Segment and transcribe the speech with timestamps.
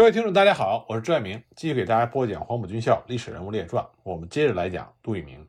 [0.00, 3.84] 各位听众，大家好，我是朱爱明，继续给大家播讲《黄埔军校历史人物列传》。
[4.02, 5.46] 我们接着来讲杜聿明。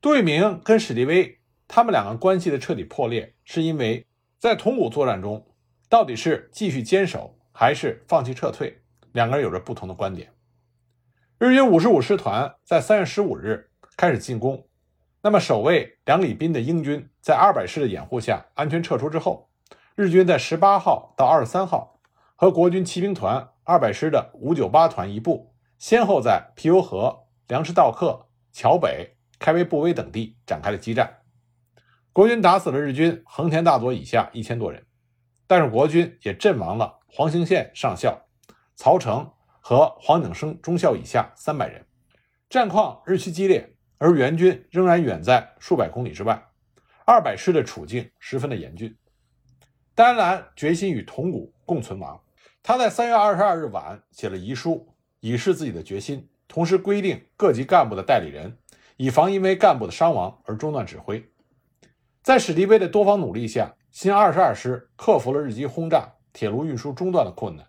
[0.00, 1.38] 杜聿明跟史迪威
[1.68, 4.04] 他们两个关系的彻底破裂，是因为
[4.36, 5.46] 在铜鼓作战中，
[5.88, 8.82] 到底是继续坚守还是放弃撤退，
[9.12, 10.32] 两个人有着不同的观点。
[11.38, 14.66] 日军五十五师团在三月十五日开始进攻，
[15.22, 19.48] 那么守卫两里滨的英军在二百师的掩护下安全撤出之后，
[19.94, 21.92] 日军在十八号到二十三号。
[22.38, 31.22] 和国军骑兵团二百师的五九八团一部，先后在皮尤河、粮食道克、桥北、开威布威等地展开了激战。
[32.12, 34.84] 国军打死了日军横田大佐以下一千多人，
[35.46, 38.26] 但是国军也阵亡了黄兴宪上校、
[38.74, 41.86] 曹成和黄景生中校以下三百人。
[42.50, 46.46] 战况日趋激烈，而援军仍然远在数百公里之外，
[47.06, 48.94] 二百师的处境十分的严峻。
[49.94, 52.20] 丹兰决心与铜鼓共存亡。
[52.66, 58.58] 他在三月二十二日晚写了遗书，以示自己的决心，同时规定各级干部的代理人，
[58.96, 61.24] 以防因为干部的伤亡而中断指挥。
[62.24, 67.64] 在史迪威的多方努力下，新二十二师克服了日机轰炸、铁路运输中断的困难，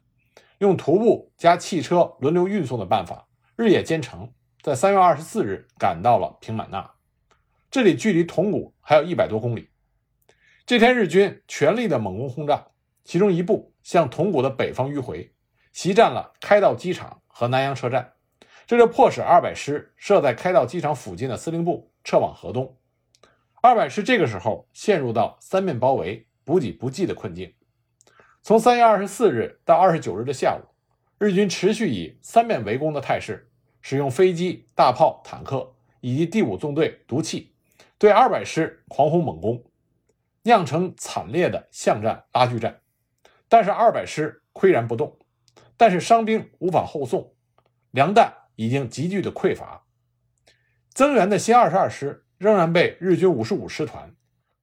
[0.57, 6.89] 用徒步加汽车轮流运送的办法，日夜兼程，在三月二十四日赶到了平满纳，
[7.69, 9.69] 这里距离铜鼓还有一百多公里。
[10.65, 12.65] 这天，日军全力的猛攻轰炸，
[13.03, 13.71] 其中一部。
[13.87, 15.31] 向铜鼓的北方迂回，
[15.71, 18.15] 袭占了开道机场和南阳车站，
[18.65, 22.77] 这就迫使二百师设在开道机场附近的司令部撤往河东。
[23.61, 27.53] 二百师这个时候陷入到三面包围、补给不济的困境。
[28.41, 30.67] 从三月二十四日到二十九日的下午，
[31.17, 33.49] 日军持续以三面围攻的态势，
[33.79, 37.53] 使用飞机、大炮、坦克以及第五纵队毒气，
[37.97, 39.63] 对二百师狂轰猛攻，
[40.43, 42.81] 酿成惨烈的巷战、拉锯战。
[43.49, 45.17] 但是二百师岿然不动，
[45.77, 47.33] 但是伤兵无法后送，
[47.91, 49.85] 粮弹已经急剧的匮乏，
[50.89, 54.15] 增援的新二十二师仍然被日军五十五师团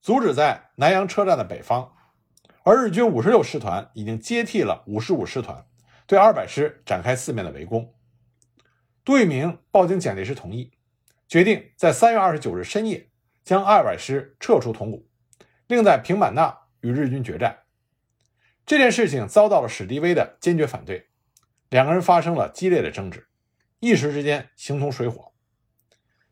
[0.03, 1.92] 阻止在南阳车站的北方，
[2.62, 5.64] 而日军五十六师团已经接替了五十五师团，
[6.06, 7.94] 对二百师展开四面的围攻。
[9.04, 10.72] 杜聿明报经蒋介石同意，
[11.26, 13.10] 决定在三月二十九日深夜
[13.42, 15.08] 将二百师撤出铜鼓，
[15.66, 17.63] 另在平满纳与日军决战。
[18.66, 21.08] 这件事情遭到了史迪威的坚决反对，
[21.69, 23.26] 两个人发生了激烈的争执，
[23.80, 25.32] 一时之间形同水火。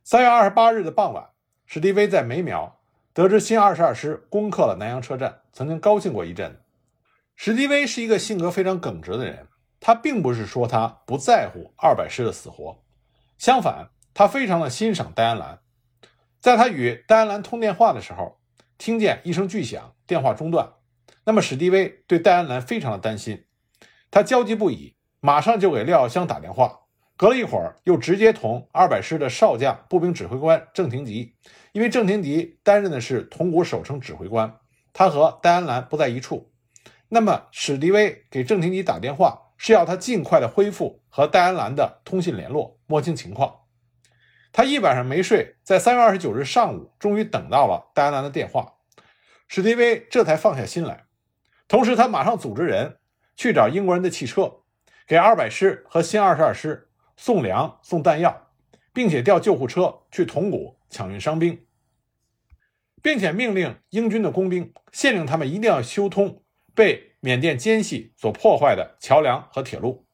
[0.02, 1.28] 三月二十八日的傍晚，
[1.66, 2.80] 史迪威在梅苗
[3.12, 6.60] 得知新二十二师攻克了南阳车站，曾经高兴过一阵。
[7.36, 9.46] 史迪威是一个性格非常耿直的人，
[9.78, 12.82] 他并不是说他不在乎二百师的死活，
[13.36, 15.58] 相反，他非常的欣赏戴安澜。
[16.40, 18.40] 在他与戴安澜通电话的时候，
[18.78, 20.72] 听见一声巨响，电话中断。
[21.24, 23.44] 那么史迪威对戴安澜非常的担心，
[24.10, 26.80] 他焦急不已，马上就给廖耀湘打电话。
[27.16, 31.36] 隔了一会儿，又直接同二百师的少将步兵指挥官郑廷吉，
[31.70, 34.58] 因为郑廷吉担任的是铜鼓守城指挥官，
[34.92, 36.50] 他和戴安澜不在一处。
[37.08, 43.60] 那么史迪威给郑廷吉打电话，是要他尽快的恢复和戴安澜的通信联络，摸清情况。
[44.50, 48.74] 他一晚上没睡，在三月二十九日上午，终于等到了戴安澜的电话，
[49.46, 51.04] 史迪威这才放下心来。
[51.72, 52.98] 同时，他马上组织人
[53.34, 54.58] 去找英国人的汽车，
[55.06, 58.50] 给二百师和新二十二师送粮、送弹药，
[58.92, 61.64] 并且调救护车去铜鼓抢运伤兵，
[63.00, 66.44] 并且命令英军的工兵，限令他们一定要修通
[66.74, 70.06] 被缅甸奸细所破坏的桥梁和铁路。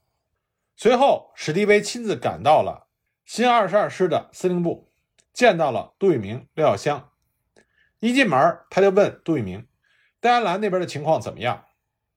[0.76, 2.86] 随后，史迪威亲自赶到了
[3.24, 4.92] 新二十二师的司令部，
[5.32, 7.10] 见到了杜聿明、廖耀湘。
[7.98, 9.66] 一进门，他就问杜聿明。
[10.20, 11.66] 戴安澜那边的情况怎么样？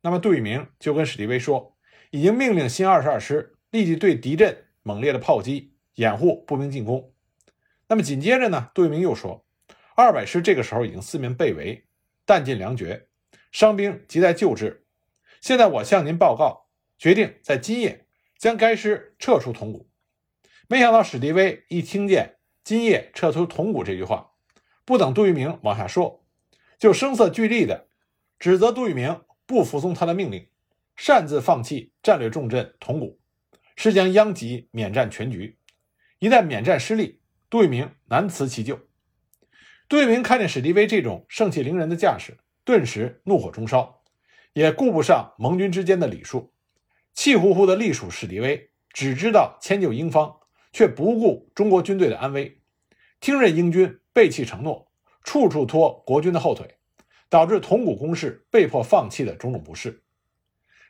[0.01, 1.78] 那么杜聿明就跟史迪威说，
[2.09, 7.13] 已经命令新二十二师立即对敌阵猛烈的炮击，掩护步兵进攻。
[7.88, 9.45] 那么紧接着呢，杜聿明又说，
[9.95, 11.85] 二百师这个时候已经四面被围，
[12.25, 13.07] 弹尽粮绝，
[13.51, 14.88] 伤兵亟待救治。
[15.39, 18.07] 现在我向您报告，决定在今夜
[18.39, 19.88] 将该师撤出铜鼓。
[20.68, 24.31] 没想到史迪威一听见“今夜撤出铜鼓”这句话，
[24.86, 26.25] 不等杜聿明往下说，
[26.80, 27.89] 就声色俱厉的。
[28.41, 30.47] 指责杜聿明不服从他的命令，
[30.95, 33.19] 擅自放弃战略重镇铜鼓，
[33.75, 35.59] 是将殃及缅战全局。
[36.17, 37.19] 一旦缅战失利，
[37.51, 38.79] 杜聿明难辞其咎。
[39.88, 44.01] 杜聿明看见史迪威这种盛气凌人的架势，顿时怒火中烧，
[44.53, 46.51] 也顾不上盟军之间的礼数，
[47.13, 50.35] 气呼呼地隶属史迪威，只知道迁就英方，
[50.73, 52.59] 却不顾中国军队的安危，
[53.19, 54.91] 听任英军背弃承诺，
[55.23, 56.79] 处处拖国军的后腿。
[57.31, 60.04] 导致铜鼓攻势被迫放弃的种种不适，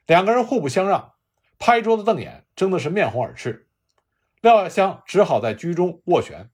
[0.07, 1.13] 两个人互不相让，
[1.59, 3.67] 拍桌子瞪眼，争的是面红耳赤。
[4.41, 6.49] 廖耀湘只好在居中斡旋。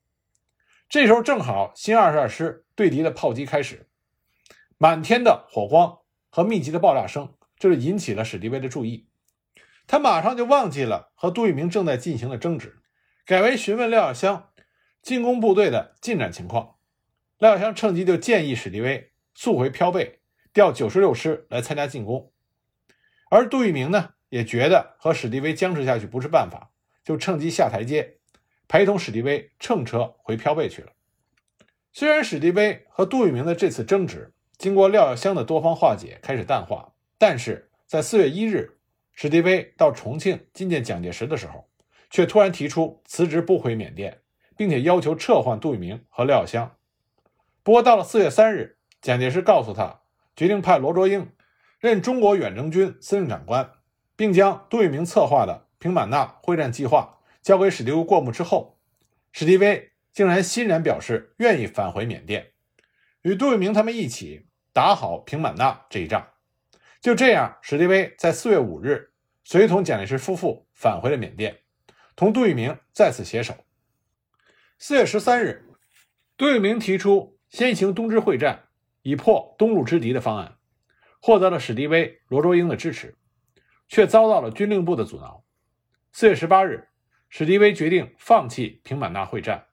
[0.90, 3.88] 这时候正好新二十二师对敌的炮击开始，
[4.78, 6.00] 满天的火光
[6.30, 9.08] 和密集的爆炸声，这就引起了史迪威的注意。
[9.88, 12.82] 他马上就忘记了和杜聿明正在进行的争执，
[13.26, 14.50] 改为询问廖耀湘
[15.02, 16.76] 进攻部队的进展情况。
[17.38, 20.18] 廖耀湘趁机就建议史迪威速回飘背，
[20.52, 22.32] 调九十六师来参加进攻。
[23.30, 26.72] 而杜聿明呢，也觉得和史迪威僵持下去不是办法，
[27.04, 28.18] 就趁机下台阶。
[28.68, 30.92] 陪同史迪威乘车回飘背去了。
[31.94, 38.80] 虽然史迪威和杜聿明的这次争执经过廖耀湘的多方化解开始淡化，但是在四月一日，
[39.14, 41.70] 史迪威到重庆觐见蒋介石的时候，
[42.10, 44.22] 却突然提出辞职不回缅甸，
[44.58, 46.76] 并且要求撤换杜聿明和廖耀湘。
[47.62, 50.02] 不过到了四月三日，蒋介石告诉他，
[50.36, 51.32] 决定派罗卓英
[51.80, 53.72] 任中国远征军司令长官，
[54.16, 57.20] 并将杜聿明策划的平满纳会战计划。
[57.42, 58.78] 交给史迪威过目之后，
[59.32, 62.52] 史迪威竟然欣然表示愿意返回缅甸，
[63.22, 66.28] 与杜聿明他们一起打好平满纳这一仗。
[67.00, 69.14] 就这样，史迪威在四月五日
[69.46, 71.60] 随同蒋介石夫妇返回了缅甸，
[72.16, 73.56] 同杜聿明再次携手。
[74.78, 75.64] 四月十三日，
[76.36, 78.67] 杜聿明提出先行东支会战，
[79.08, 80.58] 以破东路之敌的方案，
[81.22, 83.16] 获得了史迪威、罗卓英的支持，
[83.88, 85.46] 却遭到了军令部的阻挠。
[86.12, 86.90] 四月十八日。
[87.30, 89.68] 史迪威决定放弃平满纳会战，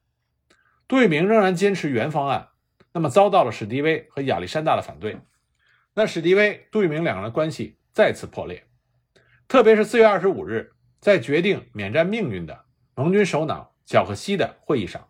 [0.86, 2.50] 杜聿明仍然坚持原方案，
[2.92, 5.19] 那么遭到了史迪威和亚历山大的反对，
[5.94, 8.64] 那史迪威、杜聿明两个人的关系再次破裂。
[9.48, 12.64] 特别是四月二十五日，在决定缅战命运的
[12.94, 15.08] 盟军首脑皎克西的会议上，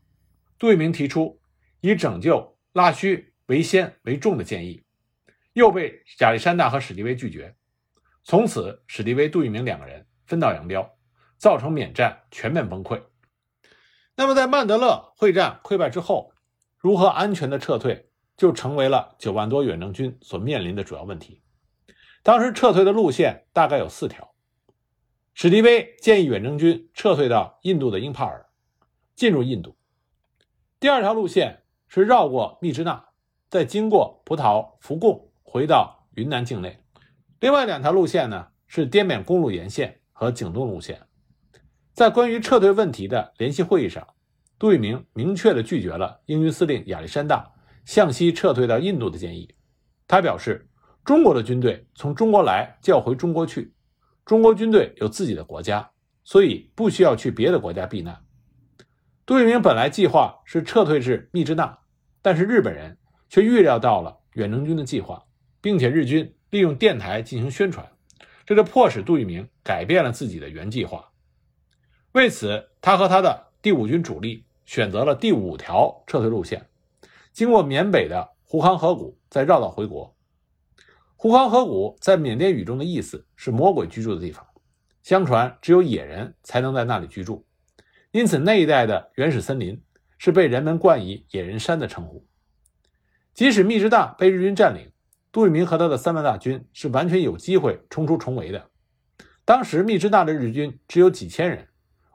[0.58, 1.38] 杜聿明提出
[1.80, 4.84] 以拯救腊戌为先为重的建议，
[5.52, 7.54] 又被亚历山大和史迪威拒绝。
[8.22, 10.90] 从此，史迪威、杜聿明两个人分道扬镳。
[11.36, 13.02] 造成缅战全面崩溃。
[14.14, 16.32] 那么，在曼德勒会战溃败之后，
[16.78, 21.42] 如何安全的撤退，就成为了九万多远征军所面临的主要问题。
[22.22, 24.34] 当时撤退的路线大概有四条：
[25.34, 28.46] 史迪威建议远征军撤退到印度的英帕尔，
[29.14, 29.76] 进入印度；
[30.80, 33.04] 第二条路线是绕过密支那，
[33.50, 36.70] 再经过葡萄福贡，回到云南境内；
[37.40, 41.00] 另外两条路线呢，是滇缅公路沿线和景东路线。
[41.92, 44.06] 在关于撤退问题的联席会议上，
[44.58, 47.48] 杜聿明明确地拒绝了英军司令亚历山大
[47.84, 49.54] 向西撤退到印度的建议。
[50.08, 50.68] 他表示，
[51.04, 53.72] 中国的军队从中国来就要回中国去，
[54.24, 55.88] 中国军队有自己的国家，
[56.24, 58.24] 所以不需要去别的国家避难。
[59.26, 61.78] 杜聿明本来计划是撤退至密支那，
[62.20, 62.98] 但是日本人
[63.28, 65.24] 却预料到了远征军的计划，
[65.60, 67.90] 并且日军利用电台进行宣传，
[68.44, 71.10] 这就迫使杜聿明改变了自己的原计划。
[72.12, 76.68] 为此，他和他的第五军主力选择了第五条撤退路线，
[77.32, 80.14] 经过缅北的胡康河谷，再绕道回国。
[81.16, 84.46] 胡康河谷在缅甸语中的意思是“魔鬼居住的地方”，
[85.02, 87.46] 相传只有野人才能在那里居住，
[88.12, 89.82] 因此那一带的原始森林
[90.18, 92.26] 是被人们冠以“野人山”的称呼。
[93.34, 94.92] 即使密支大被日军占领，
[95.32, 98.70] 杜聿明和他的三万大军是完全有机会冲出重围的。
[99.44, 101.68] 当时密支大的日军只有几千人。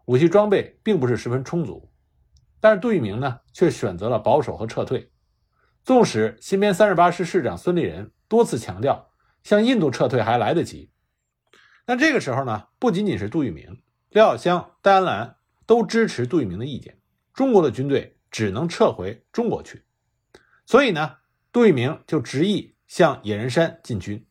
[0.05, 1.91] 武器装备并不是十分充足，
[2.59, 5.11] 但是杜聿明呢却选择了保守和撤退。
[5.83, 9.11] 纵使新编三十八师师长孙立人多次强调
[9.43, 10.89] 向印度撤退还来得及，
[11.85, 15.35] 但这个时候呢，不仅仅是杜聿明、廖耀湘、戴安澜
[15.67, 16.97] 都支持杜聿明的意见，
[17.33, 19.83] 中国的军队只能撤回中国去。
[20.69, 21.15] 所以呢，
[21.51, 24.23] 杜聿明就执意向野人山进军。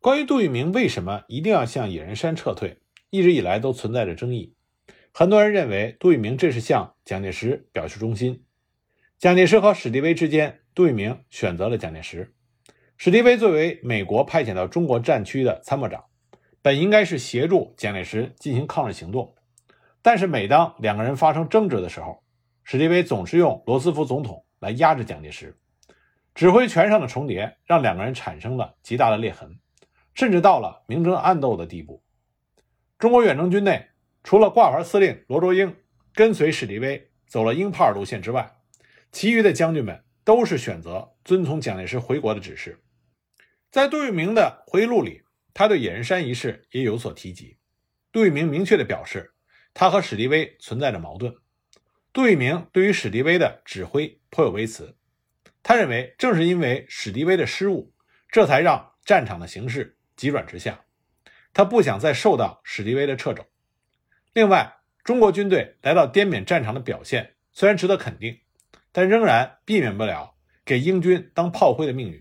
[0.00, 4.54] 关于杜聿明为什么一定要向野人山撤退，一直以来都存在着争议。
[5.12, 8.42] 很多人认为杜聿明这是向蒋介石表示忠心。
[9.18, 12.34] 蒋介石和史迪威之间，杜聿明选择了蒋介石。
[12.96, 16.04] 史迪威作为美国派遣到中国战区的参谋长，
[16.62, 19.34] 本应该是协助蒋介石进行抗日行动。
[20.00, 22.24] 但是每当两个人发生争执的时候，
[22.62, 25.56] 史迪威总是用罗斯福总统来压制蒋介石，
[26.34, 29.60] 指挥权上的重叠让两个人产生了极大的裂痕，
[30.14, 32.02] 甚至到了明争暗斗的地步。
[32.98, 33.90] 中国远征军内。
[34.26, 35.76] 除了挂牌司令罗卓英
[36.14, 38.56] 跟随史迪威走了英帕尔路线之外，
[39.12, 42.82] 其余的将军们都是选择遵从蒋介石回国的指示。
[43.70, 45.20] 在杜聿明的回忆录里，
[45.52, 47.58] 他对野人山一事也有所提及。
[48.10, 49.34] 杜聿明明确地表示，
[49.74, 51.36] 他和史迪威存在着矛盾。
[52.10, 54.96] 杜聿明对于史迪威的指挥颇有微词，
[55.62, 57.94] 他认为正是因为史迪威的失误，
[58.28, 60.80] 这才让战场的形势急转直下。
[61.52, 63.46] 他不想再受到史迪威的掣肘。
[64.32, 68.40] 另外，中国军队来到滇缅战场的表现虽然值得肯定，
[68.90, 72.20] 但仍然避免不了给英军当炮灰的命运。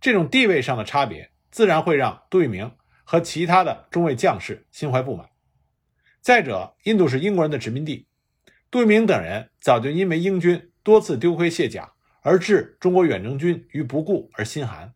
[0.00, 2.74] 这种地位上的差别，自然会让杜聿明
[3.04, 5.28] 和其他的中尉将士心怀不满。
[6.22, 8.08] 再者，印度是英国人的殖民地，
[8.70, 14.94] 杜聿明等人早就因为英军多次丢盔卸甲而置中国远征军于不顾而心寒。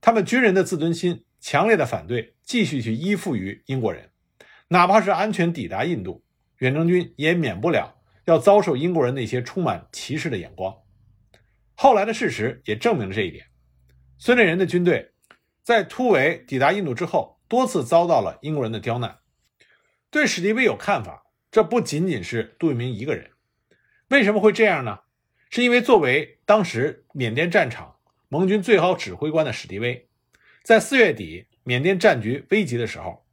[0.00, 4.10] 他们军人的自尊心强烈的反对继续去依附于英国人，
[4.68, 6.24] 哪怕是安全抵达印度，
[6.58, 10.74] 远征军也免不了要遭受英国人那些充满歧视的眼光。
[11.74, 13.46] 后来的事实也证明了这一点。
[14.18, 15.12] 孙立人的军队
[15.62, 19.18] 在突围抵达印度之后，多次遭到了英国人的刁难。
[20.10, 23.31] 对史迪威有看法，这不仅仅是杜聿明一个人。
[24.12, 24.98] 为什么会这样呢？
[25.48, 27.96] 是因为作为当时缅甸战场
[28.28, 30.06] 盟军最高指挥官的史迪威，
[30.62, 33.24] 在四月底缅甸战局危急的时候，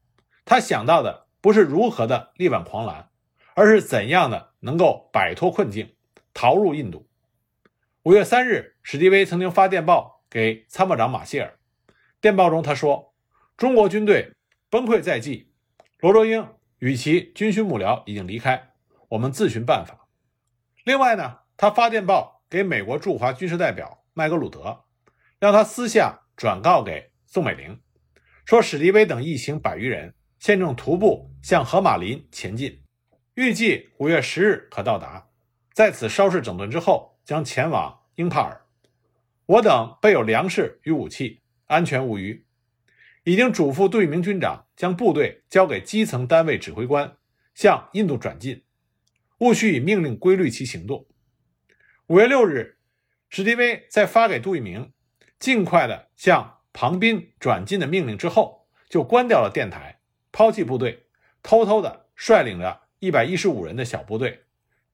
[0.45, 3.09] 他想到的不是如何的力挽狂澜，
[3.55, 5.93] 而是怎样的能够摆脱困境，
[6.33, 7.09] 逃入印度。
[8.03, 11.59] 五月三日，史迪威曾经发电报给参谋长马歇尔，
[12.21, 13.13] 电报中他说
[13.57, 14.31] ：“中国军队
[14.69, 15.51] 崩溃在即，
[15.99, 16.47] 罗卓英。”
[16.79, 18.69] 与其军需幕僚已经离开，
[19.09, 19.98] 我们自寻办法。
[20.89, 24.85] 另外呢，他发电报给美国驻华军事代表麦格鲁德，
[25.37, 27.79] 让他私下转告给宋美龄，
[28.43, 32.81] 说史迪威等一行百余人现正徒步向河马林前进，
[33.35, 35.27] 预计五月十日可到达，
[35.75, 38.65] 在此稍事整顿之后，将前往英帕尔。
[39.45, 42.47] 我等备有粮食与武器，安全无虞。
[43.25, 47.15] 已经嘱咐杜聿明军长将部队交给基层单位指挥官，
[47.53, 48.63] 向印度转进，
[49.39, 51.07] 务须以命令规律其行动。
[52.07, 52.77] 五月六日，
[53.29, 54.93] 史迪威在发给杜聿明
[55.39, 59.99] 尽快的向庞宾转进的命令之后，就关掉了电台，
[60.31, 61.07] 抛弃部队，
[61.41, 64.45] 偷偷的率领着一百一十五人的小部队，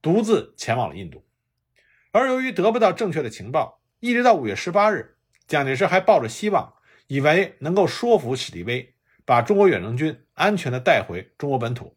[0.02, 1.26] 独自前往了印度。
[2.12, 6.74] 而由于得不到正确的情报，一直到五月十八日，蒋介石还抱着希望。
[7.08, 11.96] 以为能够说服史迪威把中国远征军安全的带回中国本土，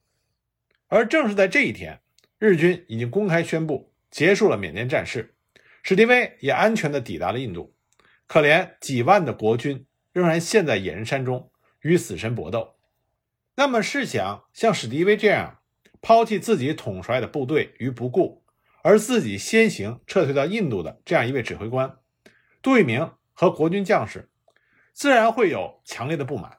[0.88, 2.02] 而正是在这一天，
[2.38, 5.34] 日军已经公开宣布结束了缅甸战事，
[5.82, 7.74] 史迪威也安全的抵达了印度。
[8.26, 12.76] 可怜几万的国军仍然陷在野人山中与死神搏斗。
[13.56, 15.58] 那么试想，像史迪威这样
[16.00, 18.44] 抛弃自己统帅的部队于不顾，
[18.82, 21.96] 而自己先行撤退到印度的这样一位指挥官
[22.62, 24.30] 杜聿明和国军将士。
[24.92, 26.58] 自然会有强烈的不满。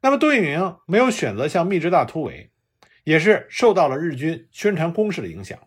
[0.00, 2.50] 那么，杜聿明没有选择向密支大突围，
[3.04, 5.58] 也是受到了日军宣传攻势的影响。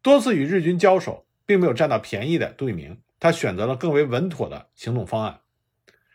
[0.00, 5.40] 多次与日军交手，并没有占到便宜的杜聿明，他选择了更为稳妥的行动方案。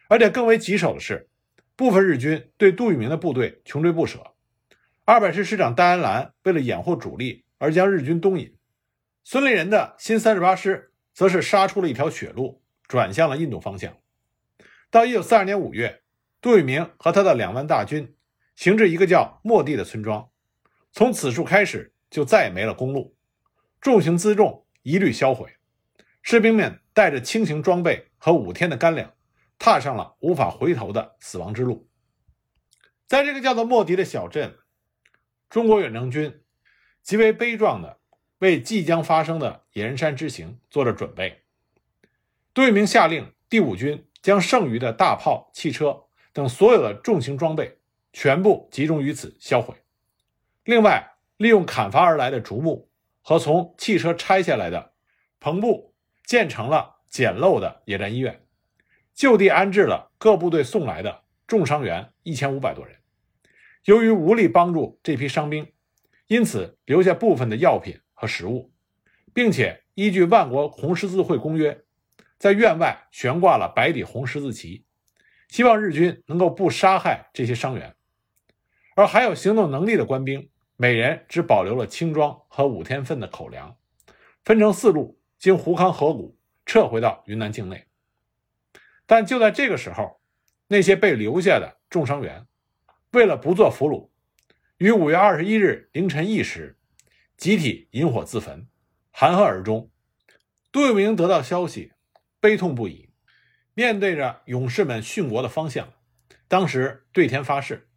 [0.08, 1.30] 而且更为棘手的是，
[1.76, 4.34] 部分日军对杜聿明的部队穷追不舍。
[5.06, 8.56] 二百师师长戴安澜为了掩护主力而将日军东引，
[9.24, 13.98] 孙立人的新三十八师则是杀出了一条血路，转向了印度方向。
[14.90, 16.02] 到一九四二年五月，
[16.40, 18.16] 杜聿明和他的两万大军
[18.56, 20.30] 行至一个叫莫地的村庄，
[20.92, 23.16] 从此处开始就再也没了公路，
[23.82, 25.56] 重型辎重一律销毁，
[26.22, 29.14] 士兵们带着轻型装备和五天的干粮，
[29.58, 31.88] 踏上了无法回头的死亡之路。
[33.08, 34.58] 在这个叫做莫迪的小镇，
[35.50, 36.42] 中国远征军
[37.02, 38.00] 极为悲壮的
[38.40, 41.44] 为即将发生的野人山之行做着准备。
[42.54, 44.06] 杜聿明下令第五军。
[44.24, 47.80] 将剩余的大炮、汽车等所有的重型装备
[48.14, 49.76] 全部集中于此销毁。
[50.64, 52.90] 另外，利用砍伐而来的竹木
[53.22, 54.94] 和从汽车拆下来的
[55.42, 55.94] 篷布，
[56.26, 58.46] 建成了简陋的野战医院，
[59.14, 62.96] 就地安置了各部队送来的重伤员一千五百多人。
[63.86, 65.74] 由于无力帮助这批伤兵，
[66.28, 68.72] 因此留下部分的药品和食物，
[69.34, 71.84] 并且依据万国红十字会公约。
[72.38, 74.86] 在院外悬挂了白底红十字旗，
[75.50, 77.96] 希望日军能够不杀害这些伤员。
[78.96, 83.76] 而还有行动能力的官兵，每人只保留了轻装和五天份的口粮，
[84.44, 87.88] 分成四路经胡康河谷撤回到云南境内。
[89.06, 90.20] 但就在这个时候，
[90.68, 92.48] 那些被留下的重伤员，
[93.12, 94.10] 为了不做俘虏，
[94.78, 96.78] 于五月二十一日凌晨一时，
[97.38, 98.68] 集体引火自焚，
[99.12, 99.90] 含恨而终。
[100.72, 101.92] 杜聿明得到消息。
[102.40, 103.08] 悲痛不已，
[103.74, 105.94] 面对着勇士们殉国的方向，
[106.50, 107.88] 当时对天发誓，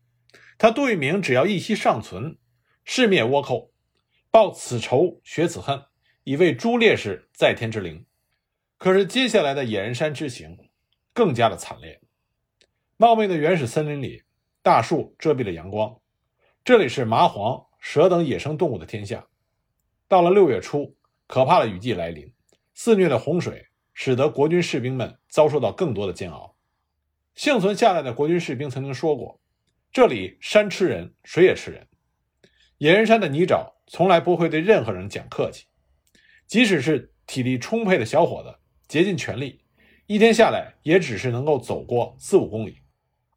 [0.59, 2.39] 他杜聿明只要一息尚存，
[2.85, 3.73] 誓灭倭寇，
[4.31, 5.83] 报此仇雪此恨，
[6.25, 8.07] 以为朱烈士在天之灵。
[8.79, 10.57] 可是接下来的野人山之行
[11.13, 12.01] 更加的惨烈。
[12.97, 14.23] 茂密的原始森林里，
[14.63, 16.01] 大树遮蔽了阳光，
[16.65, 19.27] 这里是麻黄、蛇等野生动物的天下。
[20.09, 20.97] 到了六月初，
[21.27, 22.33] 可怕的雨季来临，
[22.73, 26.57] 肆虐的洪水使得国军士兵们遭受到更多的煎熬。
[27.35, 29.41] 幸存下来的国军士兵曾经说过
[29.97, 31.88] ：“这里山吃人，水也吃人。
[32.76, 35.69] 野人山的泥沼从来不会对任何人讲客气，
[36.47, 39.65] 即使是体力充沛的小伙子，竭尽全力，
[40.07, 42.83] 一天下来也只是能够走过四五公里。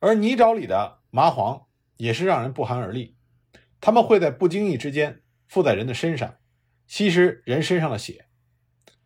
[0.01, 3.15] 而泥沼里的麻黄也是让人不寒而栗，
[3.79, 6.39] 他们会在不经意之间附在人的身上，
[6.87, 8.25] 吸食人身上的血。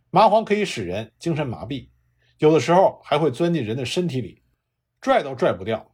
[0.10, 1.90] 麻黄可以使人精神麻痹，
[2.40, 4.42] 有的时候还会钻进人的身体里。”
[5.00, 5.93] 拽都拽不掉。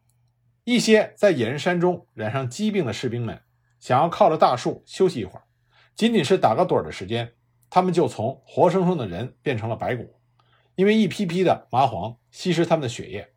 [0.70, 3.42] 一些在野人山中染上疾病的士兵们，
[3.80, 5.42] 想要靠着大树休息一会儿，
[5.96, 7.34] 仅仅是打个盹的时间，
[7.72, 10.20] 他们就从活生生的人变成了白骨，
[10.76, 13.28] 因为一批批的麻黄吸食他们的血液，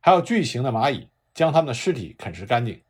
[0.00, 2.82] 还有巨型的蚂蚁将他们的尸体啃食干净。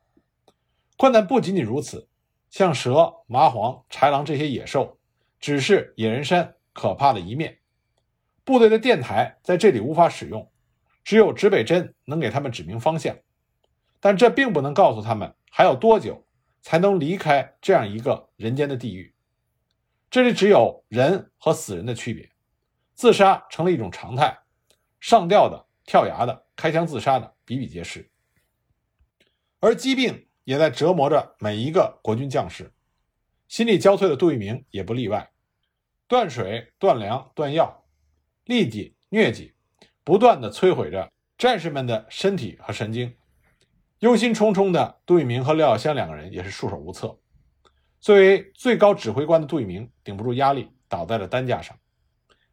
[0.97, 2.09] 困难不仅仅如此，
[2.51, 4.97] 像蛇、麻黄、豺狼这些野兽，
[5.41, 7.59] 只是野人山可怕的一面。
[8.45, 10.49] 部队的电台在这里无法使用。
[11.03, 13.17] 只有指北针能给他们指明方向，
[14.01, 16.27] 但这并不能告诉他们还有多久
[16.61, 19.15] 才能离开这样一个人间的地狱。
[20.11, 22.31] 这里只有人和死人的区别，
[22.95, 24.39] 自杀成了一种常态，
[25.01, 28.11] 上吊的、跳崖的、开枪自杀的比比皆是。
[29.61, 32.73] 而疾病也在折磨着每一个国军将士，
[33.49, 35.31] 心力交瘁的杜聿明也不例外，
[36.07, 37.85] 断水、断粮、断药，
[38.47, 39.55] 痢疾、疟疾。
[40.05, 43.15] 不断的摧毁着战士们的身体和神经，
[44.01, 47.19] 忧心忡忡的杜聿明和廖耀湘两个人也是束手无策。
[48.01, 51.77] 作为最高指挥官的杜聿明顶不住压力，倒在了担架上。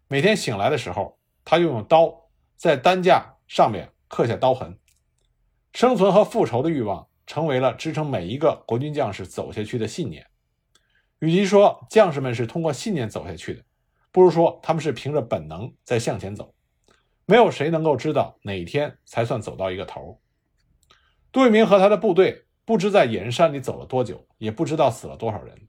[0.08, 4.80] 每天醒来的时候，他就用刀在担架上面刻下刀痕。
[5.74, 10.26] 生存和复仇的欲望成为了支撑每一个国军将士走下去的信念。
[11.20, 13.64] 与其说将士们是通过信念走下去的，
[14.12, 16.56] 不如说他们是凭着本能在向前走。
[17.28, 20.20] 没有谁能够知道哪天才算走到一个头。
[21.36, 25.68] 杜聿明和他的部队不知在野人山里走了多久，也不知道死了多少人，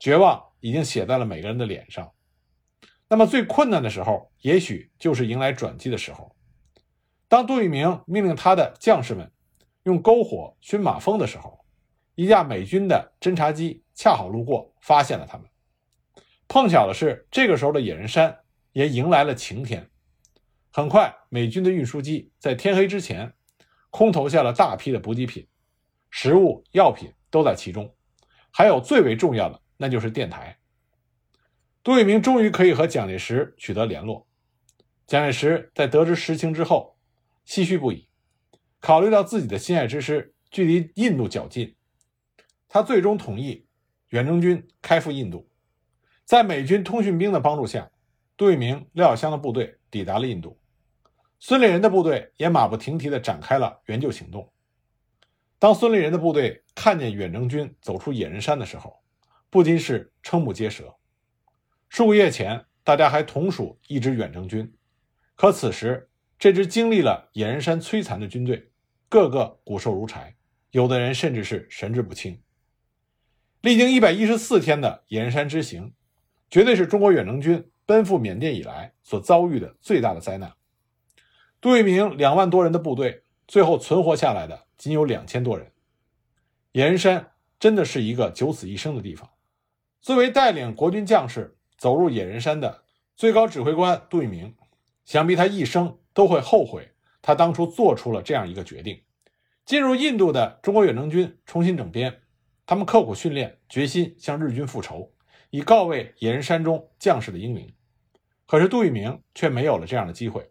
[0.00, 2.12] 绝望已经写在了每个人的脸上。
[3.08, 6.34] 那么最困难的时候，也许就是迎来转机的时候。
[7.28, 9.30] 当杜聿明命令他的将士们
[9.84, 11.64] 用篝火熏马蜂的时候，
[12.16, 15.46] 一架美军的侦察机恰好路过，发现了他们。
[16.48, 18.36] 碰巧的是，这个时候的野人山
[18.72, 19.88] 也迎来了晴天。
[20.72, 23.32] 很快，美军的运输机在天黑之前，
[23.96, 25.48] 空投下了大批的补给品、
[26.10, 27.94] 食物、药品都在其中，
[28.50, 30.58] 还有最为重要的，那就是电台。
[31.82, 34.26] 杜聿明终于可以和蒋介石取得联络。
[35.06, 36.98] 蒋介石在得知实情之后，
[37.46, 38.06] 唏嘘不已。
[38.80, 41.74] 考虑到自己的心爱之师距离印度较近，
[42.68, 43.66] 他最终同意
[44.10, 45.48] 远征军开赴印度。
[46.26, 47.90] 在美军通讯兵的帮助下，
[48.36, 50.60] 杜聿明、廖耀湘的部队抵达了印度。
[51.38, 54.50] 孙立人的部队也马不停蹄地展开了援救行动。
[55.58, 59.02] 当孙立人的部队看见远征军走出野人山的时候，
[59.50, 60.94] 不禁是瞠目结舌。
[61.88, 64.70] 数个月前，大家还同属一支远征军，
[65.34, 68.70] 可此时这支经历了野人山摧残的军队，
[69.08, 70.34] 个个骨瘦如柴，
[70.70, 72.40] 有的人甚至是神志不清。
[73.62, 75.92] 历经一百一十四天的野人山之行，
[76.50, 80.52] 绝对是中国远征军奔赴缅甸以来所遭遇的最大的灾难。
[81.60, 85.72] 杜聿明两万多人的部队，最后存活下来的仅有两千多人。
[86.72, 89.30] 野人山真的是一个九死一生的地方。
[90.00, 92.84] 作为带领国军将士走入野人山的
[93.16, 94.54] 最高指挥官杜聿明，
[95.04, 96.92] 想必他一生都会后悔
[97.22, 99.00] 他当初做出了这样一个决定。
[99.64, 102.20] 进入印度的中国远征军重新整编，
[102.66, 105.10] 他们刻苦训练，决心向日军复仇，
[105.50, 107.74] 以告慰野人山中将士的英灵。
[108.46, 110.48] 可是杜聿明却没有了这样的机会。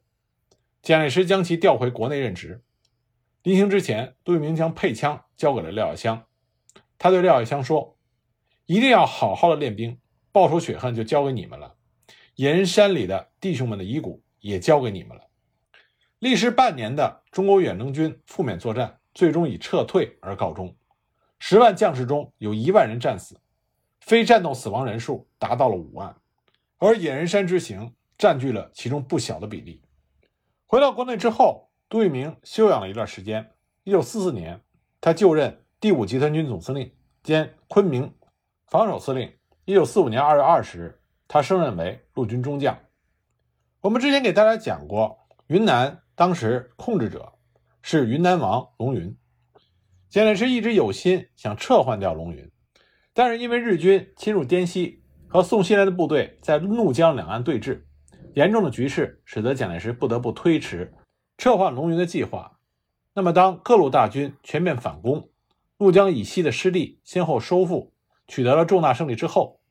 [0.85, 2.63] 蒋介石将其调回国内任职。
[3.41, 6.27] 临行之前，杜聿明将配枪交给了廖耀湘。
[6.99, 7.97] 他对廖耀湘说
[8.67, 9.99] ：“一定要好好的练兵，
[10.31, 11.73] 报仇雪恨就交给你们了。
[12.35, 15.23] 野人山里的弟兄们的遗骨也交给你们了。”
[16.21, 20.75] 历时半年的中国远征军负面作战，最终以撤退而告终。
[21.39, 23.41] 十万将士中有一万人战死，
[24.01, 26.15] 非战斗死亡人数达到了五万，
[26.77, 29.81] 而野人山之行占据了其中不小的比例。
[30.67, 33.51] 回到国内之后，杜聿明休养了一段时间。
[33.83, 34.61] 一九四四年，
[34.99, 38.11] 他就任第五集团军总司令兼昆明
[38.65, 39.31] 防守司令。
[39.65, 42.79] 一九四五年二月二十日，他升任为陆军中将。
[43.81, 47.33] 我们之前给大家讲过，云南当时控制者
[47.83, 49.15] 是云南王龙云。
[50.09, 52.51] 蒋介石一直有心想撤换掉龙云，
[53.13, 57.83] 但是因为日军侵入滇西和宋希濂的部队在怒江两岸对峙，
[58.35, 60.93] 严重的局势使得蒋介石不得不推迟
[61.37, 62.59] 撤换龙云的计划。
[63.13, 65.29] 那么，当各路大军全面反攻，
[65.77, 67.93] 怒江以西的失地先后收复，
[68.27, 69.61] 取得了重大胜利之后，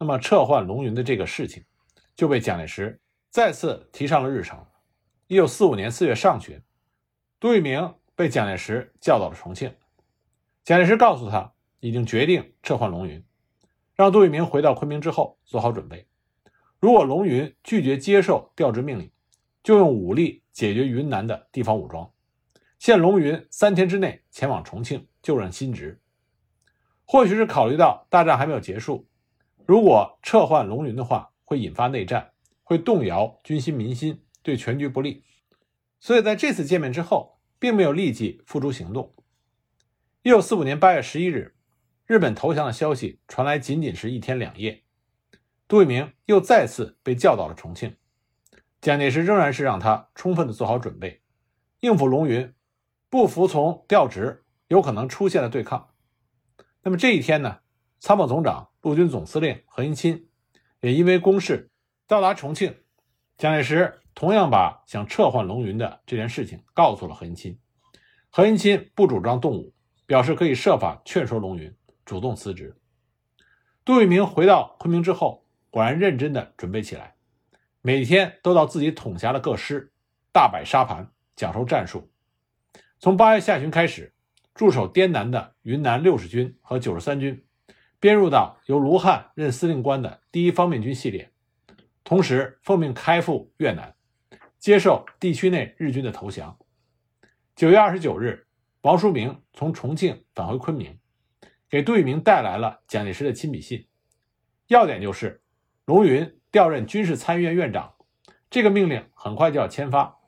[0.00, 1.64] 那么撤换龙云的这个事情
[2.16, 3.00] 就被蒋介石
[3.30, 4.66] 再次提上了日程。
[5.28, 6.60] 一九四五年四月上旬，
[7.38, 9.72] 杜聿明被蒋介石叫到了重庆。
[10.64, 13.24] 蒋介石告诉他，已经决定撤换龙云，
[13.94, 16.07] 让杜聿明回到昆明之后做好准备。
[16.80, 19.10] 如果龙云拒绝接受调职命令，
[19.62, 22.10] 就用武力解决云南的地方武装，
[22.78, 26.00] 限龙云三天之内前往重庆就任新职。
[27.04, 29.08] 或许是考虑到大战还没有结束，
[29.66, 34.22] 如果撤换龙云的话，会引发内战，会动摇军心民心。
[34.40, 35.24] 对全局不利，
[36.00, 39.14] 所以在这次见面之后，并没有立即付诸行动。
[40.22, 41.54] 一九四五年八月十一日，
[42.06, 44.84] 日本投降的消息传来，仅仅是一天两夜，
[45.68, 47.96] 杜聿明又再次被叫到了重庆。
[48.80, 51.22] 蒋介石仍然是让他充分的做好准备，
[51.80, 52.52] 应付龙云
[53.08, 55.90] 不服从调职有可能出现的对抗。
[56.82, 57.58] 那么这一天呢，
[58.00, 60.26] 参谋总长、陆军总司令何应钦
[60.80, 61.70] 也因为公事
[62.06, 62.74] 到达重庆，
[63.36, 64.00] 蒋介石。
[64.14, 67.56] 同样把想撤换龙云的这件事情告诉了何应钦，
[68.30, 69.72] 何应钦不主张动武，
[70.06, 71.72] 表示可以设法劝说龙云
[72.04, 72.76] 主动辞职。
[73.84, 77.14] 杜聿明回到昆明之后，果然认真的准备起来，
[77.82, 79.92] 每天都到自己统辖的各师
[80.32, 82.10] 大摆沙盘，讲授战术。
[82.98, 84.12] 从八月下旬开始，
[84.54, 87.44] 驻守滇南的云南六十军和九十三军
[88.00, 91.30] 编入到由卢汉任司令官的第一方面军系列，
[92.02, 93.94] 同时奉命开赴越南。
[94.58, 96.58] 接受地区内日军的投降。
[97.54, 98.48] 九月二十九日，
[98.80, 100.98] 王书明从重庆返回昆明，
[101.70, 103.86] 给杜聿明带来了蒋介石的亲笔信。
[104.66, 105.40] 要点就是，
[105.88, 107.94] 龙云调任军事参议院院长，
[108.50, 110.18] 这个命令很快就要签发，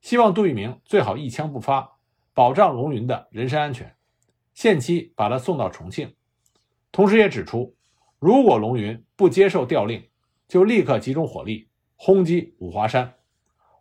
[0.00, 1.98] 希望杜聿明最好一枪不发，
[2.32, 3.94] 保障龙云的人身安全，
[4.54, 6.14] 限期把他送到重庆。
[6.90, 7.76] 同时也指出，
[8.18, 10.08] 如果龙云不接受调令，
[10.48, 13.16] 就立刻集中火力轰击五华山。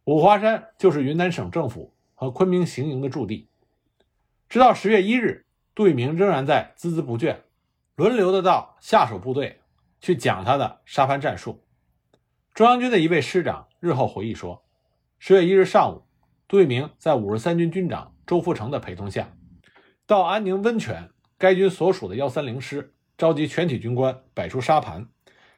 [0.03, 3.47] 五华山就是云南省政府和昆明行营的驻地。
[4.49, 7.37] 直到十月一日，杜聿明仍然在孜孜不倦，
[7.95, 9.58] 轮流的到下属部队
[9.99, 11.63] 去讲他的沙盘战术。
[12.53, 14.65] 中央军的一位师长日后回忆说，
[15.17, 16.03] 十月一日上午，
[16.47, 19.33] 杜聿明在五十三军军长周福成的陪同下，
[20.05, 25.07] 到安宁温泉该军所属的幺三零师，召集全体军官摆出沙盘，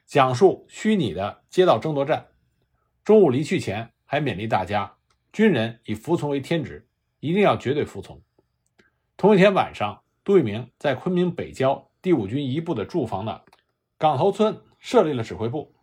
[0.06, 2.28] 讲述虚拟的街道争夺战。
[3.04, 3.90] 中午离去前。
[4.04, 4.98] 还勉励大家，
[5.32, 6.86] 军人以服从为天职，
[7.20, 8.22] 一定要绝对服从。
[9.16, 13.42] 同一天晚上，杜聿明在昆明北郊第五军一部的驻防的
[14.02, 15.76] 岗头村设立了指挥部。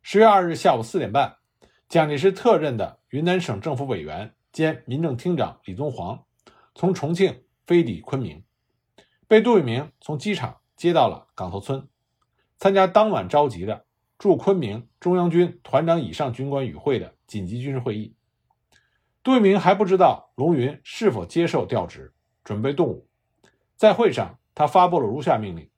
[0.00, 1.38] 十月二日下午四点半，
[1.88, 6.24] 蒋介石特任的云南省政府委员兼民政厅长李宗煌
[6.76, 8.44] 从重庆飞抵昆明，
[9.26, 11.88] 被杜聿明从机场接到了岗头村，
[12.58, 13.84] 参加当晚召集的
[14.18, 17.12] 驻昆明中央军团长以上军官与会的。
[17.26, 18.14] 紧急军事会议，
[19.24, 23.08] 杜聿明还不知道龙云是否接受调职，准备动武。
[23.74, 25.68] 在会上，他发布了如下命令：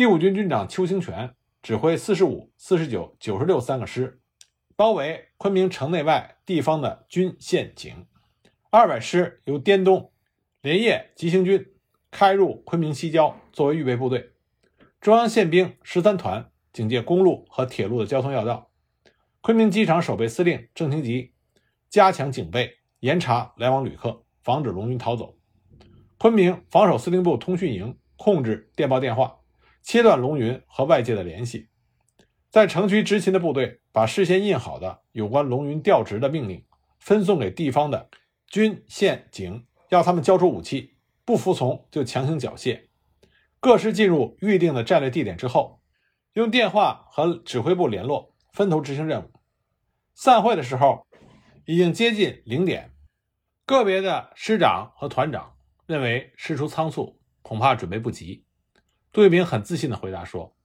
[0.00, 4.18] 第五军军长邱清泉指挥四十五、四十九、九十六三个师，
[4.74, 8.06] 包围昆明城内外地方的军县警；
[8.70, 10.10] 二百师由滇东
[10.62, 11.74] 连夜急行军
[12.10, 14.30] 开入昆明西郊，作为预备部队；
[15.02, 18.70] 中央宪兵十三团警戒公路和铁路的交通要道。
[19.42, 21.34] 昆明机场守备司令郑廷吉
[21.90, 25.36] 加强警备，严查来往旅客，防止龙云逃走。
[26.16, 29.39] 昆明防守司令部通讯营控制电报电话，
[29.82, 31.68] 切断龙云和外界的联系。
[32.48, 36.64] 在城区执勤的部队把事先印好的有关龙云调职的命令
[36.98, 38.10] 分送给地方的
[38.46, 42.88] 军县警，要他们交出武器，不服从就强行缴械。
[43.60, 45.80] 各师进入预定的战略地点之后，
[46.32, 48.30] 用电话和指挥部联络。
[48.52, 49.30] 分头执行任务。
[50.12, 51.06] 散会的时候，
[51.66, 52.92] 已经接近零点。
[53.64, 55.54] 个别的师长和团长
[55.86, 58.44] 认为事出仓促，恐怕准备不及。
[59.12, 60.56] 杜聿明很自信地回答说：“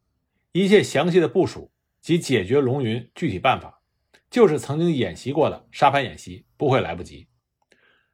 [0.53, 3.81] 一切详细的部署及解决龙云具体办法，
[4.29, 7.27] 就是曾经演习过的沙盘演习，不会来不及。”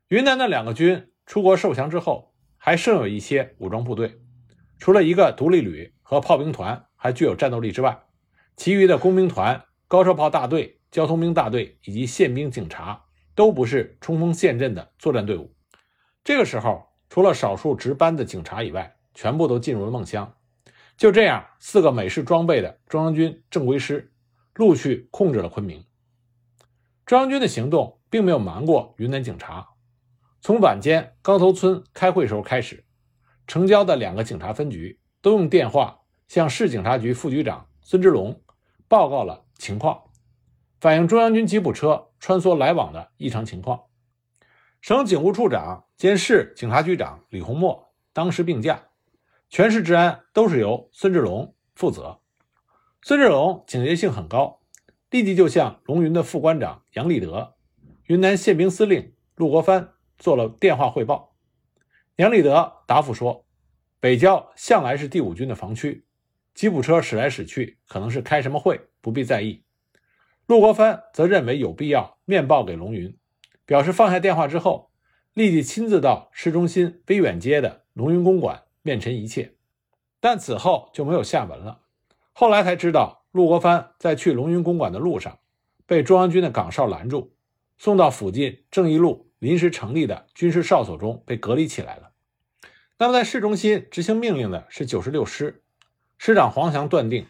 [0.07, 4.21] 云南的两个军出国受降之后，还剩有一些武装部队，
[4.79, 8.03] 除了一个独立旅和炮兵团还具有战斗力之外。
[8.55, 15.53] 其余的工兵团、高射炮大队、交通兵大队以及宪兵、警察都不是冲锋陷阵的作战队伍。
[16.23, 20.35] 这个时候，除了少数值班的警察以外，全部都进入了梦乡。
[20.97, 24.13] 就这样，四个美式装备的中央军正规师
[24.53, 25.85] 陆续控制了昆明。
[27.05, 29.69] 中央军的行动并没有瞒过云南警察。
[30.41, 32.85] 从晚间高头村开会时候开始，
[33.47, 38.41] 城郊的两个警察分局都用电话向市警察局副局长孙之龙
[38.87, 40.03] 报告了情况，
[40.79, 43.83] 反映中央军吉普车穿梭来往的异常情况。
[44.81, 48.87] 省警务处长兼市警察局长李洪墨当时病假，
[49.51, 52.21] 全市治安都是由孙志龙负责。
[53.01, 54.61] 孙志龙警觉性很高，
[55.09, 57.55] 立即就向龙云的副官长杨立德、
[58.05, 61.35] 云南宪兵司令陆国藩做了电话汇报。
[62.15, 63.45] 杨立德答复说
[63.99, 66.05] ：“北郊向来是第五军的防区，
[66.53, 69.65] 吉普车驶来驶去，可能是开什么会，不必在意。”
[70.47, 73.17] 陆国藩则认为有必要面报给龙云。
[73.65, 74.91] 表示放下电话之后，
[75.33, 79.53] 立即亲自到市中心威远街的龙云公馆面陈一切，
[80.19, 81.81] 但此后就没有下文了。
[82.33, 85.39] 后来才知道，陆国藩在去龙云公馆的路上，
[85.85, 87.33] 被中央军的岗哨拦住，
[87.77, 92.11] 送到附近正义路临时成立的军事哨所中被隔离起来了。
[92.97, 95.63] 那么，在市中心执行命令的是九十六师
[96.17, 97.25] 师长黄翔，断定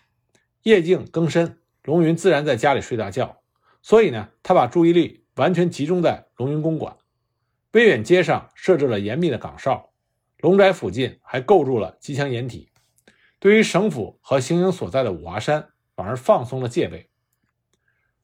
[0.64, 3.42] 夜静更深，龙云自然在家里睡大觉，
[3.82, 5.20] 所以呢，他把注意力。
[5.36, 6.98] 完全集中在龙云公馆，
[7.72, 9.91] 威远街上设置了严密的岗哨，
[10.42, 12.72] 龙宅附近还构筑了机枪掩体。
[13.40, 17.10] 对于省府和行营所在的五华山，反而放松了戒备。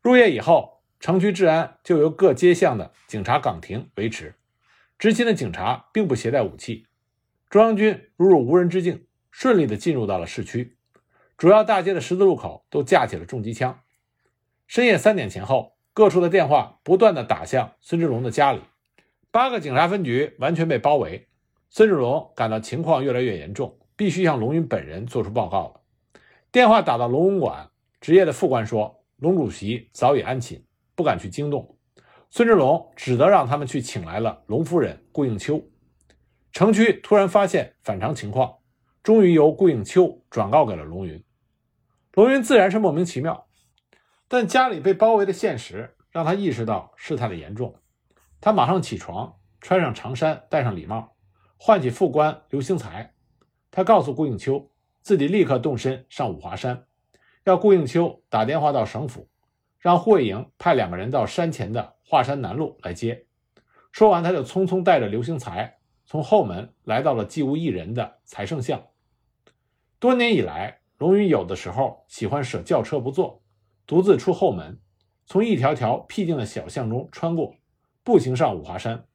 [0.01, 4.35] 入夜以后，城区治安就由各街巷的警察岗亭维持，
[4.97, 6.87] 执勤的警察并不携带武器。
[7.49, 10.77] 中央军如入无人之境，顺利地进入到了市区，
[11.37, 13.79] 主要大街的十字路口都架起了重机枪。
[14.67, 15.77] 深夜三点前后。
[15.93, 18.61] 各处的电话不断的打向孙志龙的家里，
[19.31, 21.26] 八个警察分局完全被包围。
[21.69, 25.81] 孙志龙感到情况越来越严重，必须向龙云本人做出报告了。
[26.51, 30.63] 电话打到龙文馆，职业的副官说，龙主席早已安寝，
[30.95, 31.77] 不敢去惊动。
[32.29, 35.61] 孙志龙只得让他们去请来了龙夫人顾应秋。
[36.51, 38.57] 城区突然发现反常情况，
[39.03, 41.23] 终于由顾应秋转告给了龙云。
[42.13, 43.47] 龙云自然是莫名其妙。
[44.27, 47.75] 但家里被包围的现实让他意识到事态的严重，
[48.41, 51.15] 他马上起床，穿上长衫，戴上礼帽，
[51.57, 53.13] 唤起副官刘兴才。
[53.69, 54.69] 他告诉顾应秋，
[55.01, 56.85] 自己立刻动身上五华山，
[57.43, 59.27] 要顾应秋打电话到省府，
[59.79, 63.25] 让护卫营派两个人到山前的华山南路来接。
[63.91, 68.81] 说完，他就匆匆带着刘兴才从后门来到了既无一人的财圣巷。
[69.99, 73.41] 多年以来，龙云有的时候喜欢舍轿车不坐。
[73.85, 74.79] 独自出后门，
[75.25, 77.55] 从一条条僻静的小巷中穿过，
[78.03, 79.05] 步行上五华山。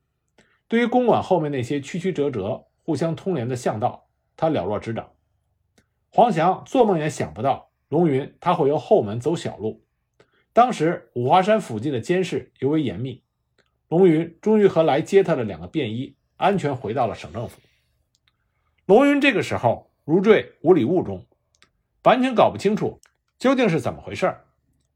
[0.73, 4.09] 对于公馆后面那些曲曲折折、互相通连的巷道，
[4.39, 5.13] 他了若指掌。
[6.09, 9.85] 黄翔做梦也想不到，龙云他会由后门走小路。
[10.55, 13.23] 当时五华山附近的监视尤为严密，
[13.89, 17.61] 龙云终于和来接他的两个便衣安全回到了省政府。
[18.87, 21.27] 龙云这个时候如坠五里雾中，
[22.05, 22.99] 完全搞不清楚
[23.39, 24.35] 究竟是怎么回事。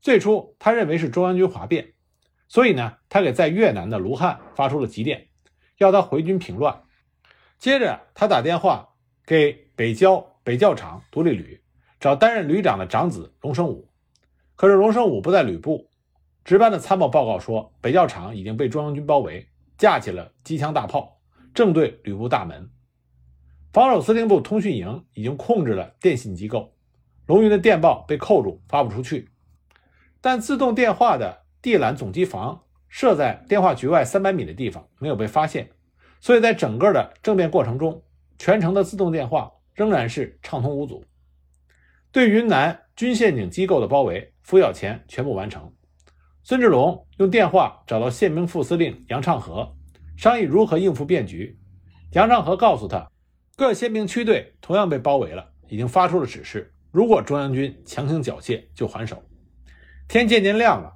[0.00, 1.92] 最初，他认为是中央军哗变，
[2.48, 5.28] 所以呢，他给在越南的卢汉发出了急电，
[5.78, 6.82] 要他回军平乱。
[7.58, 8.88] 接着，他打电话
[9.24, 11.60] 给北郊北教场独立旅，
[11.98, 13.88] 找担任旅长的长子龙生武。
[14.54, 15.90] 可是龙生武不在旅部，
[16.44, 21.20] 值班的参谋报告说，北教场已经被中央军包围，架起了机枪大炮，
[21.52, 22.70] 正对旅部大门。
[23.72, 26.74] 防守司令部通讯营已经控制了电信机构，
[27.26, 29.30] 龙云的电报被扣住，发不出去。
[30.20, 32.62] 但自动电话的地缆总机房
[32.96, 35.68] 设在电话局外三百米的地方，没有被发现，
[36.18, 38.02] 所以在整个的政变过程中，
[38.38, 41.04] 全程的自动电话仍然是畅通无阻。
[42.10, 45.70] 对云南军宪警机构的包围，拂晓前全部完成。
[46.42, 49.76] 孙志龙用电话找到宪兵副司令杨畅和，
[50.16, 51.58] 商议如何应付变局。
[52.12, 53.10] 杨畅和告诉他，
[53.58, 59.22] 各宪兵区队同样被包围了，已经发出了指示，如果中央军强行缴械，就还手。
[60.08, 60.95] 天渐渐亮了，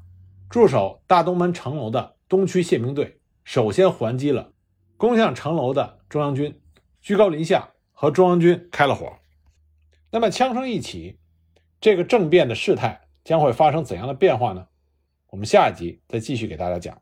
[0.51, 4.53] 驻守大东门城楼的东区宪兵队首先还击了
[4.97, 6.61] 攻向城楼的中央军，
[7.01, 9.13] 居高临下和中央军开了火。
[10.11, 11.19] 那么枪声一起，
[11.81, 14.67] 这个政变的事态将会发生怎样的变化呢？
[15.29, 17.01] 我们下一集再继续给大家讲。